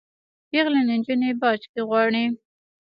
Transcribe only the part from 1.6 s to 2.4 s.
کي غواړي